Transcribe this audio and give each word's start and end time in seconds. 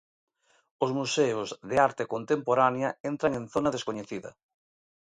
'Os 0.81 0.91
museos 0.99 1.49
de 1.69 1.77
arte 1.87 2.03
contemporánea 2.13 2.89
entran 3.11 3.31
en 3.39 3.45
zona 3.53 3.73
descoñecida'. 3.75 4.35